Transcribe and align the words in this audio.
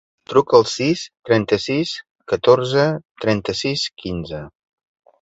Truca 0.29 0.55
al 0.59 0.63
sis, 0.71 1.03
trenta-sis, 1.29 1.93
catorze, 2.33 2.89
trenta-sis, 3.27 3.89
quinze. 4.03 4.47